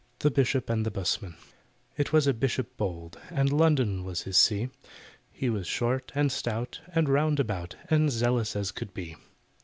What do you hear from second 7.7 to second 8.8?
And zealous as